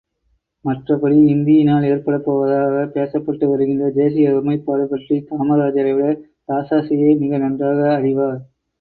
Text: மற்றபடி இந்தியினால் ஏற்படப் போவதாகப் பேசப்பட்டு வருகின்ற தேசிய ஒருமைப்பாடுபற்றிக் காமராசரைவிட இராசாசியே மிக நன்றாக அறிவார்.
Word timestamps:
மற்றபடி 0.65 1.17
இந்தியினால் 1.31 1.85
ஏற்படப் 1.87 2.25
போவதாகப் 2.25 2.95
பேசப்பட்டு 2.95 3.45
வருகின்ற 3.45 3.91
தேசிய 3.93 4.33
ஒருமைப்பாடுபற்றிக் 4.33 5.29
காமராசரைவிட 5.29 6.11
இராசாசியே 6.49 7.11
மிக 7.19 7.37
நன்றாக 7.37 7.81
அறிவார். 7.95 8.39